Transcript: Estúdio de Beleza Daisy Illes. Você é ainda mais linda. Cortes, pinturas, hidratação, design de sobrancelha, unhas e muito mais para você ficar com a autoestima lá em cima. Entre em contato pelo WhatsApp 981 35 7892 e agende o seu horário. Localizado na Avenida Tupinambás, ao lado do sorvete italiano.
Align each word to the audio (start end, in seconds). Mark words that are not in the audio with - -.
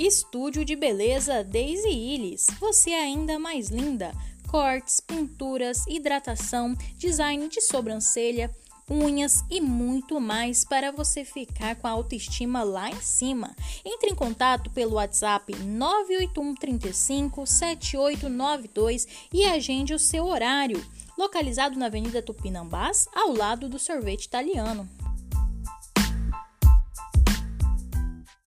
Estúdio 0.00 0.64
de 0.64 0.74
Beleza 0.74 1.44
Daisy 1.44 1.90
Illes. 1.90 2.46
Você 2.58 2.88
é 2.88 3.02
ainda 3.02 3.38
mais 3.38 3.68
linda. 3.68 4.14
Cortes, 4.48 4.98
pinturas, 4.98 5.86
hidratação, 5.86 6.74
design 6.96 7.46
de 7.48 7.60
sobrancelha, 7.60 8.50
unhas 8.90 9.44
e 9.50 9.60
muito 9.60 10.18
mais 10.18 10.64
para 10.64 10.90
você 10.90 11.22
ficar 11.22 11.76
com 11.76 11.86
a 11.86 11.90
autoestima 11.90 12.62
lá 12.62 12.88
em 12.88 13.00
cima. 13.02 13.54
Entre 13.84 14.08
em 14.08 14.14
contato 14.14 14.70
pelo 14.70 14.94
WhatsApp 14.94 15.54
981 15.54 16.54
35 16.54 17.46
7892 17.46 19.06
e 19.30 19.44
agende 19.44 19.92
o 19.92 19.98
seu 19.98 20.24
horário. 20.24 20.82
Localizado 21.18 21.78
na 21.78 21.86
Avenida 21.86 22.22
Tupinambás, 22.22 23.06
ao 23.14 23.34
lado 23.34 23.68
do 23.68 23.78
sorvete 23.78 24.24
italiano. 24.24 24.88